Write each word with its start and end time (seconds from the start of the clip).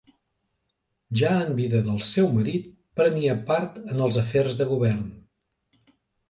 Ja 1.19 1.33
en 1.41 1.51
vida 1.59 1.81
del 1.87 1.99
seu 2.05 2.29
marit 2.37 2.71
prenia 3.01 3.37
part 3.51 3.79
en 3.83 4.03
els 4.07 4.19
afers 4.23 4.57
de 4.63 4.69
govern. 4.73 5.05